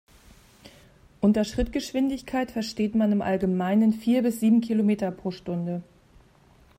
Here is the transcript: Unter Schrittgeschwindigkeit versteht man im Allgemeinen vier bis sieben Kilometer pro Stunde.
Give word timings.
Unter 1.19 1.43
Schrittgeschwindigkeit 1.43 2.49
versteht 2.49 2.95
man 2.95 3.11
im 3.11 3.21
Allgemeinen 3.21 3.93
vier 3.93 4.23
bis 4.23 4.39
sieben 4.39 4.59
Kilometer 4.61 5.11
pro 5.11 5.29
Stunde. 5.29 5.83